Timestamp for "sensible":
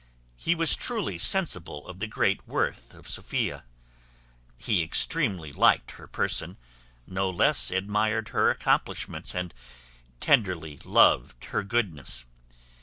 1.19-1.87